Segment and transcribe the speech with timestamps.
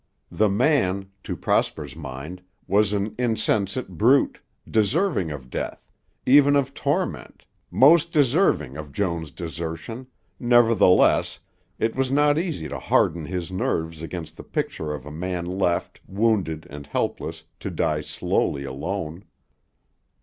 [0.31, 5.91] The man, to Prosper's mind, was an insensate brute, deserving of death,
[6.25, 10.07] even of torment, most deserving of Joan's desertion,
[10.39, 11.39] nevertheless,
[11.77, 16.01] it was not easy to harden his nerves against the picture of a man left,
[16.07, 19.23] wounded and helpless, to die slowly alone.